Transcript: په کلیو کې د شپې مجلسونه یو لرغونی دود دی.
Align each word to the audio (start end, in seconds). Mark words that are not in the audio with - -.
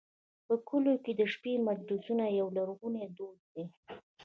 په 0.45 0.53
کلیو 0.67 1.01
کې 1.03 1.11
د 1.19 1.21
شپې 1.33 1.53
مجلسونه 1.67 2.25
یو 2.39 2.47
لرغونی 2.57 3.05
دود 3.17 3.39
دی. 3.53 3.63